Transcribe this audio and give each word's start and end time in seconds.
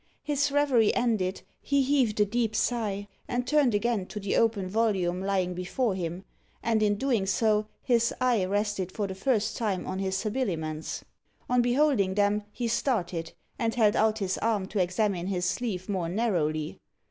His 0.23 0.51
reverie 0.51 0.95
ended, 0.95 1.43
he 1.61 1.83
heaved 1.83 2.19
a 2.19 2.25
deep 2.25 2.55
sigh, 2.55 3.07
and 3.27 3.45
turned 3.45 3.75
again 3.75 4.07
to 4.07 4.19
the 4.19 4.35
open 4.35 4.67
volume 4.67 5.21
lying 5.21 5.53
before 5.53 5.93
him, 5.93 6.25
and 6.63 6.81
in 6.81 6.95
doing 6.95 7.27
so 7.27 7.67
his 7.83 8.11
eye 8.19 8.43
rested 8.45 8.91
for 8.91 9.05
the 9.05 9.13
first 9.13 9.57
time 9.57 9.85
on 9.85 9.99
his 9.99 10.19
habiliments. 10.23 11.05
On 11.47 11.61
beholding 11.61 12.15
them 12.15 12.41
he 12.51 12.67
started, 12.67 13.33
and 13.59 13.75
held 13.75 13.95
out 13.95 14.17
his 14.17 14.39
arm 14.39 14.65
to 14.69 14.79
examine 14.81 15.27
his 15.27 15.45
sleeve 15.45 15.87
more 15.87 16.09
narrowly. 16.09 16.79